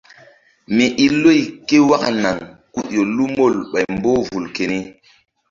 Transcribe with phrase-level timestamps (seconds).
[0.75, 2.37] Mi i loy ké waka naŋ
[2.73, 4.79] ku ƴo lu mol ɓay mboh vul keni.